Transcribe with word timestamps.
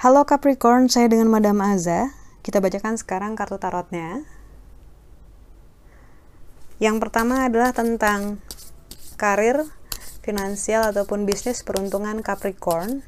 Halo 0.00 0.24
Capricorn, 0.24 0.88
saya 0.88 1.12
dengan 1.12 1.28
Madam 1.28 1.60
Aza. 1.60 2.08
Kita 2.40 2.64
bacakan 2.64 2.96
sekarang 2.96 3.36
kartu 3.36 3.60
tarotnya. 3.60 4.24
Yang 6.80 7.04
pertama 7.04 7.44
adalah 7.44 7.76
tentang 7.76 8.40
karir, 9.20 9.68
finansial 10.24 10.88
ataupun 10.88 11.28
bisnis 11.28 11.60
peruntungan 11.60 12.24
Capricorn. 12.24 13.04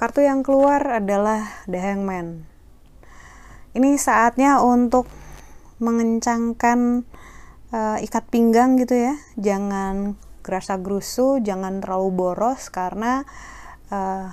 Kartu 0.00 0.24
yang 0.24 0.40
keluar 0.40 0.80
adalah 0.96 1.64
The 1.68 1.84
Hangman. 1.84 2.48
Ini 3.76 4.00
saatnya 4.00 4.64
untuk 4.64 5.12
mengencangkan 5.78 7.06
uh, 7.74 7.98
ikat 8.02 8.24
pinggang 8.30 8.78
gitu 8.78 8.94
ya. 8.94 9.14
Jangan 9.38 10.18
gerasa 10.46 10.80
gerusu, 10.80 11.42
jangan 11.44 11.84
terlalu 11.84 12.08
boros 12.14 12.72
karena 12.72 13.26
uh, 13.92 14.32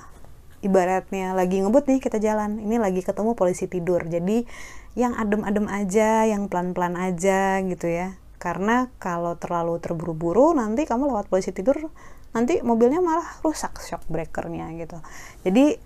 ibaratnya 0.64 1.36
lagi 1.36 1.62
ngebut 1.62 1.86
nih 1.92 2.00
kita 2.02 2.18
jalan. 2.18 2.58
Ini 2.62 2.80
lagi 2.82 3.06
ketemu 3.06 3.38
polisi 3.38 3.70
tidur. 3.70 4.02
Jadi 4.08 4.48
yang 4.96 5.12
adem-adem 5.14 5.68
aja 5.68 6.24
yang 6.24 6.48
pelan-pelan 6.48 6.96
aja 6.96 7.60
gitu 7.62 7.88
ya. 7.92 8.16
Karena 8.40 8.88
kalau 9.02 9.36
terlalu 9.36 9.78
terburu-buru 9.82 10.56
nanti 10.56 10.88
kamu 10.88 11.10
lewat 11.12 11.28
polisi 11.28 11.52
tidur 11.52 11.92
nanti 12.36 12.60
mobilnya 12.60 13.00
malah 13.00 13.40
rusak 13.44 13.80
shock 13.80 14.04
breakernya 14.12 14.72
gitu. 14.76 15.00
Jadi 15.48 15.80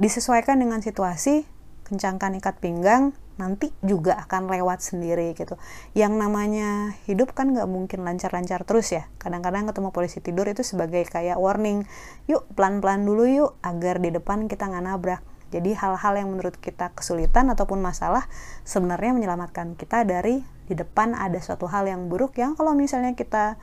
disesuaikan 0.00 0.56
dengan 0.56 0.80
situasi 0.80 1.44
kencangkan 1.92 2.40
ikat 2.40 2.56
pinggang 2.56 3.12
nanti 3.36 3.68
juga 3.84 4.16
akan 4.24 4.48
lewat 4.48 4.80
sendiri 4.80 5.36
gitu. 5.36 5.60
Yang 5.92 6.16
namanya 6.16 6.96
hidup 7.04 7.36
kan 7.36 7.52
nggak 7.52 7.68
mungkin 7.68 8.00
lancar-lancar 8.00 8.64
terus 8.64 8.96
ya. 8.96 9.12
Kadang-kadang 9.20 9.68
ketemu 9.68 9.92
polisi 9.92 10.24
tidur 10.24 10.48
itu 10.48 10.64
sebagai 10.64 11.04
kayak 11.04 11.36
warning 11.36 11.84
yuk 12.32 12.48
pelan-pelan 12.56 13.04
dulu 13.04 13.28
yuk 13.28 13.52
agar 13.60 14.00
di 14.00 14.08
depan 14.08 14.48
kita 14.48 14.72
nggak 14.72 14.84
nabrak. 14.88 15.22
Jadi 15.52 15.76
hal-hal 15.76 16.16
yang 16.16 16.32
menurut 16.32 16.56
kita 16.56 16.96
kesulitan 16.96 17.52
ataupun 17.52 17.76
masalah 17.84 18.24
sebenarnya 18.64 19.12
menyelamatkan 19.12 19.76
kita 19.76 20.08
dari 20.08 20.40
di 20.64 20.72
depan 20.72 21.12
ada 21.12 21.36
suatu 21.44 21.68
hal 21.68 21.84
yang 21.84 22.08
buruk 22.08 22.40
yang 22.40 22.56
kalau 22.56 22.72
misalnya 22.72 23.12
kita 23.12 23.60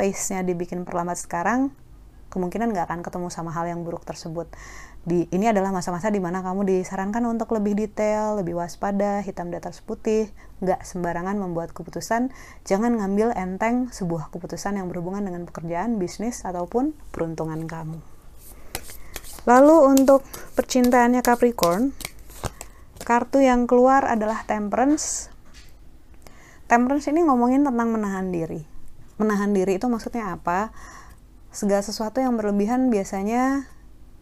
pace-nya 0.00 0.40
dibikin 0.40 0.88
perlambat 0.88 1.20
sekarang 1.20 1.76
kemungkinan 2.32 2.72
nggak 2.72 2.88
akan 2.88 3.00
ketemu 3.04 3.28
sama 3.28 3.52
hal 3.52 3.68
yang 3.68 3.84
buruk 3.84 4.08
tersebut 4.08 4.48
di 5.06 5.30
ini 5.30 5.46
adalah 5.46 5.70
masa-masa 5.70 6.10
di 6.10 6.18
mana 6.18 6.42
kamu 6.42 6.66
disarankan 6.66 7.22
untuk 7.30 7.54
lebih 7.54 7.78
detail, 7.78 8.42
lebih 8.42 8.58
waspada, 8.58 9.22
hitam 9.22 9.54
di 9.54 9.56
atas 9.62 9.78
putih, 9.78 10.26
nggak 10.58 10.82
sembarangan 10.82 11.38
membuat 11.38 11.70
keputusan, 11.70 12.34
jangan 12.66 12.98
ngambil 12.98 13.30
enteng 13.38 13.86
sebuah 13.94 14.34
keputusan 14.34 14.82
yang 14.82 14.90
berhubungan 14.90 15.22
dengan 15.22 15.46
pekerjaan, 15.46 16.02
bisnis, 16.02 16.42
ataupun 16.42 16.90
peruntungan 17.14 17.70
kamu. 17.70 18.02
Lalu 19.46 19.76
untuk 19.94 20.26
percintaannya 20.58 21.22
Capricorn, 21.22 21.94
kartu 23.06 23.46
yang 23.46 23.70
keluar 23.70 24.02
adalah 24.10 24.42
Temperance. 24.42 25.30
Temperance 26.66 27.06
ini 27.14 27.22
ngomongin 27.22 27.62
tentang 27.62 27.94
menahan 27.94 28.34
diri. 28.34 28.66
Menahan 29.22 29.54
diri 29.54 29.78
itu 29.78 29.86
maksudnya 29.86 30.34
apa? 30.34 30.74
Segala 31.54 31.86
sesuatu 31.86 32.18
yang 32.18 32.34
berlebihan 32.34 32.90
biasanya 32.90 33.70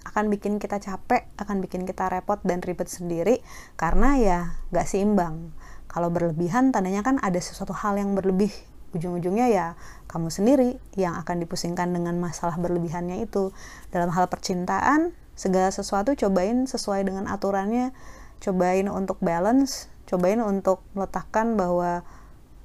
akan 0.04 0.28
bikin 0.28 0.60
kita 0.60 0.78
capek, 0.78 1.26
akan 1.40 1.64
bikin 1.64 1.88
kita 1.88 2.12
repot 2.12 2.38
dan 2.44 2.60
ribet 2.60 2.86
sendiri 2.86 3.40
karena 3.74 4.16
ya 4.20 4.38
gak 4.70 4.86
seimbang. 4.86 5.52
Kalau 5.88 6.12
berlebihan 6.12 6.70
tandanya 6.70 7.00
kan 7.06 7.16
ada 7.22 7.40
sesuatu 7.40 7.72
hal 7.72 7.96
yang 7.96 8.12
berlebih. 8.12 8.52
Ujung-ujungnya 8.94 9.50
ya 9.50 9.66
kamu 10.06 10.30
sendiri 10.30 10.78
yang 10.94 11.18
akan 11.18 11.42
dipusingkan 11.42 11.90
dengan 11.90 12.14
masalah 12.22 12.54
berlebihannya 12.60 13.26
itu. 13.26 13.50
Dalam 13.90 14.14
hal 14.14 14.30
percintaan, 14.30 15.14
segala 15.34 15.74
sesuatu 15.74 16.14
cobain 16.14 16.66
sesuai 16.66 17.02
dengan 17.06 17.26
aturannya, 17.26 17.90
cobain 18.38 18.86
untuk 18.86 19.18
balance, 19.18 19.90
cobain 20.06 20.38
untuk 20.38 20.82
meletakkan 20.94 21.58
bahwa 21.58 22.06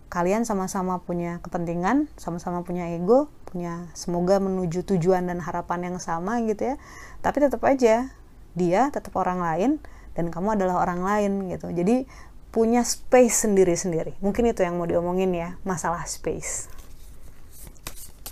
kalian 0.09 0.41
sama-sama 0.43 0.97
punya 1.05 1.37
kepentingan, 1.45 2.09
sama-sama 2.17 2.65
punya 2.65 2.89
ego, 2.89 3.29
punya 3.45 3.89
semoga 3.93 4.41
menuju 4.41 4.81
tujuan 4.85 5.29
dan 5.29 5.37
harapan 5.41 5.93
yang 5.93 5.97
sama 6.01 6.41
gitu 6.45 6.73
ya. 6.73 6.75
Tapi 7.21 7.37
tetap 7.45 7.61
aja 7.65 8.09
dia 8.57 8.81
tetap 8.89 9.13
orang 9.15 9.39
lain 9.39 9.71
dan 10.17 10.33
kamu 10.33 10.57
adalah 10.57 10.81
orang 10.81 11.05
lain 11.05 11.31
gitu. 11.53 11.69
Jadi 11.69 12.09
punya 12.49 12.81
space 12.81 13.45
sendiri-sendiri. 13.45 14.17
Mungkin 14.25 14.49
itu 14.49 14.65
yang 14.65 14.81
mau 14.81 14.89
diomongin 14.89 15.29
ya, 15.31 15.55
masalah 15.61 16.01
space. 16.09 16.67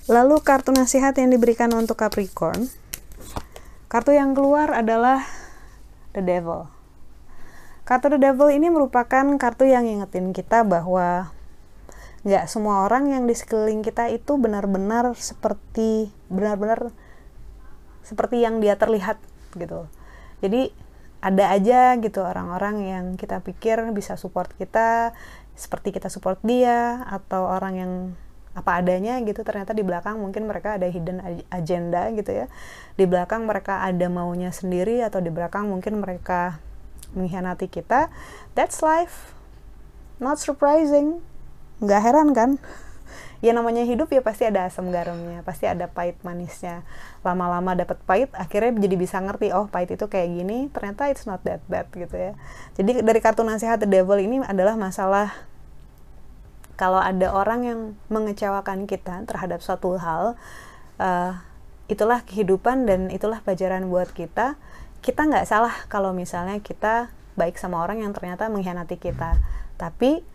Lalu 0.09 0.41
kartu 0.41 0.73
nasihat 0.73 1.13
yang 1.19 1.29
diberikan 1.29 1.69
untuk 1.77 2.01
Capricorn. 2.01 2.65
Kartu 3.87 4.17
yang 4.17 4.33
keluar 4.33 4.73
adalah 4.73 5.21
The 6.17 6.25
Devil. 6.25 6.65
Kartu 7.85 8.11
The 8.11 8.19
Devil 8.19 8.49
ini 8.51 8.67
merupakan 8.73 9.23
kartu 9.37 9.69
yang 9.69 9.85
ngingetin 9.85 10.33
kita 10.35 10.65
bahwa 10.65 11.31
nggak 12.27 12.51
semua 12.51 12.83
orang 12.83 13.07
yang 13.07 13.23
di 13.23 13.31
sekeliling 13.31 13.79
kita 13.79 14.11
itu 14.11 14.35
benar-benar 14.35 15.15
seperti 15.15 16.11
benar-benar 16.27 16.91
seperti 18.03 18.43
yang 18.43 18.59
dia 18.59 18.75
terlihat 18.75 19.15
gitu. 19.55 19.87
Jadi 20.43 20.75
ada 21.23 21.55
aja 21.55 21.95
gitu 21.95 22.19
orang-orang 22.27 22.75
yang 22.83 23.05
kita 23.15 23.39
pikir 23.39 23.79
bisa 23.95 24.19
support 24.19 24.51
kita 24.59 25.15
seperti 25.55 25.95
kita 25.95 26.11
support 26.11 26.37
dia 26.43 27.07
atau 27.07 27.47
orang 27.47 27.73
yang 27.79 27.93
apa 28.59 28.83
adanya 28.83 29.23
gitu. 29.23 29.47
Ternyata 29.47 29.71
di 29.71 29.87
belakang 29.87 30.19
mungkin 30.19 30.51
mereka 30.51 30.75
ada 30.75 30.87
hidden 30.91 31.23
agenda 31.47 32.11
gitu 32.11 32.43
ya. 32.43 32.51
Di 32.99 33.07
belakang 33.07 33.47
mereka 33.47 33.87
ada 33.87 34.11
maunya 34.11 34.51
sendiri 34.51 34.99
atau 34.99 35.23
di 35.23 35.31
belakang 35.31 35.71
mungkin 35.71 36.03
mereka 36.03 36.59
mengkhianati 37.15 37.71
kita. 37.71 38.11
That's 38.51 38.83
life. 38.83 39.31
Not 40.19 40.43
surprising 40.43 41.23
nggak 41.83 42.01
heran 42.01 42.29
kan? 42.33 42.51
Ya 43.37 43.53
namanya 43.53 43.85
hidup 43.85 44.09
ya 44.09 44.25
pasti 44.25 44.49
ada 44.49 44.65
asam 44.65 44.89
garamnya 44.89 45.45
pasti 45.45 45.69
ada 45.69 45.85
pahit 45.85 46.17
manisnya. 46.25 46.81
Lama-lama 47.21 47.77
dapat 47.77 48.01
pahit 48.01 48.33
akhirnya 48.33 48.73
jadi 48.81 48.95
bisa 48.97 49.21
ngerti 49.21 49.53
oh 49.53 49.69
pahit 49.69 49.93
itu 49.93 50.09
kayak 50.09 50.41
gini 50.41 50.73
ternyata 50.73 51.05
it's 51.13 51.29
not 51.29 51.45
that 51.45 51.61
bad 51.69 51.85
gitu 51.93 52.17
ya. 52.17 52.33
Jadi 52.81 53.05
dari 53.05 53.19
kartu 53.21 53.45
nasihat 53.45 53.77
the 53.77 53.85
devil 53.85 54.17
ini 54.17 54.41
adalah 54.41 54.73
masalah 54.73 55.37
kalau 56.77 57.01
ada 57.01 57.33
orang 57.33 57.59
yang 57.65 57.79
mengecewakan 58.09 58.85
kita 58.85 59.25
terhadap 59.25 59.61
suatu 59.65 59.97
hal 59.97 60.37
uh, 61.01 61.41
itulah 61.89 62.21
kehidupan 62.25 62.85
dan 62.85 63.09
itulah 63.13 63.41
pelajaran 63.41 63.85
buat 63.89 64.13
kita. 64.13 64.57
Kita 65.01 65.21
nggak 65.25 65.45
salah 65.45 65.73
kalau 65.89 66.13
misalnya 66.13 66.57
kita 66.61 67.13
baik 67.37 67.57
sama 67.61 67.81
orang 67.85 68.01
yang 68.01 68.13
ternyata 68.17 68.49
mengkhianati 68.49 68.97
kita. 68.97 69.37
Tapi 69.77 70.25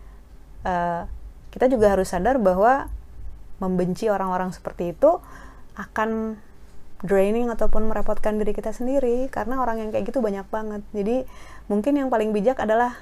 uh, 0.67 1.03
kita 1.53 1.69
juga 1.69 1.93
harus 1.93 2.09
sadar 2.09 2.41
bahwa 2.41 2.89
membenci 3.61 4.09
orang-orang 4.09 4.49
seperti 4.49 4.97
itu 4.97 5.21
akan 5.77 6.41
draining 7.05 7.53
ataupun 7.53 7.85
merepotkan 7.85 8.41
diri 8.41 8.57
kita 8.57 8.73
sendiri 8.73 9.29
karena 9.29 9.61
orang 9.61 9.85
yang 9.85 9.89
kayak 9.93 10.09
gitu 10.09 10.23
banyak 10.23 10.47
banget. 10.49 10.81
Jadi 10.97 11.29
mungkin 11.69 11.93
yang 11.99 12.09
paling 12.09 12.33
bijak 12.33 12.57
adalah 12.57 12.97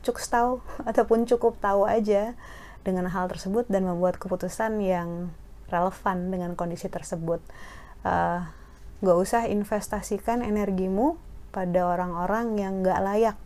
cukup 0.00 0.24
tahu 0.24 0.52
ataupun 0.88 1.28
cukup 1.28 1.60
tahu 1.60 1.84
aja 1.84 2.32
dengan 2.80 3.12
hal 3.12 3.28
tersebut 3.28 3.68
dan 3.68 3.84
membuat 3.84 4.16
keputusan 4.16 4.80
yang 4.80 5.28
relevan 5.68 6.32
dengan 6.32 6.56
kondisi 6.56 6.88
tersebut. 6.88 7.44
Uh, 8.00 8.48
gak 9.04 9.16
usah 9.20 9.44
investasikan 9.44 10.40
energimu 10.40 11.20
pada 11.52 11.84
orang-orang 11.84 12.56
yang 12.56 12.80
gak 12.80 13.00
layak 13.04 13.36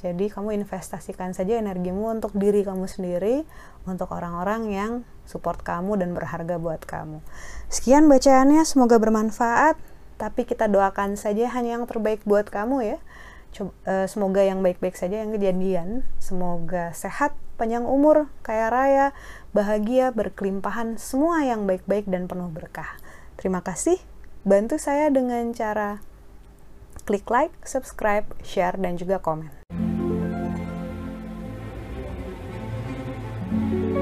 jadi 0.00 0.32
kamu 0.32 0.64
investasikan 0.64 1.36
saja 1.36 1.60
energimu 1.60 2.08
untuk 2.08 2.32
diri 2.32 2.64
kamu 2.64 2.88
sendiri, 2.88 3.44
untuk 3.84 4.08
orang-orang 4.16 4.72
yang 4.72 4.92
support 5.28 5.60
kamu 5.60 6.00
dan 6.00 6.16
berharga 6.16 6.56
buat 6.56 6.80
kamu. 6.88 7.20
Sekian 7.68 8.08
bacaannya, 8.08 8.64
semoga 8.64 8.96
bermanfaat. 8.96 9.76
Tapi 10.16 10.44
kita 10.48 10.68
doakan 10.68 11.16
saja 11.20 11.48
hanya 11.52 11.80
yang 11.80 11.84
terbaik 11.84 12.24
buat 12.24 12.48
kamu 12.48 12.96
ya. 12.96 12.98
Eh, 13.60 14.06
semoga 14.08 14.40
yang 14.40 14.64
baik-baik 14.64 14.96
saja 14.96 15.20
yang 15.20 15.36
kejadian. 15.36 16.08
Semoga 16.16 16.96
sehat, 16.96 17.36
panjang 17.60 17.84
umur, 17.84 18.32
kaya 18.40 18.72
raya, 18.72 19.06
bahagia, 19.52 20.12
berkelimpahan, 20.16 20.96
semua 20.96 21.44
yang 21.44 21.68
baik-baik 21.68 22.08
dan 22.08 22.24
penuh 22.24 22.48
berkah. 22.48 22.96
Terima 23.36 23.60
kasih. 23.60 24.00
Bantu 24.48 24.80
saya 24.80 25.12
dengan 25.12 25.52
cara 25.52 26.00
klik 27.04 27.28
like, 27.28 27.52
subscribe, 27.64 28.28
share, 28.44 28.76
dan 28.80 28.96
juga 28.96 29.20
komen. 29.20 29.79
Thank 33.70 33.94
you. 33.94 33.99